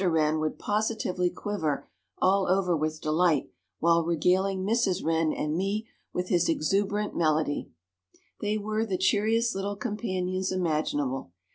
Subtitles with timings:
[0.03, 5.03] Wren would positively quiver all over with delight, while regaling Mrs.
[5.05, 7.69] Wren and me with his exuberant melody.
[8.39, 11.33] They were the cheeriest little companions imaginable.